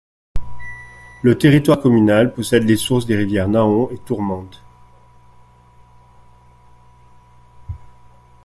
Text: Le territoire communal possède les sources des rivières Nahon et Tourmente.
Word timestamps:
Le 1.21 1.37
territoire 1.37 1.79
communal 1.79 2.33
possède 2.33 2.63
les 2.63 2.75
sources 2.75 3.05
des 3.05 3.15
rivières 3.15 3.47
Nahon 3.47 3.87
et 3.91 3.99
Tourmente. 3.99 4.63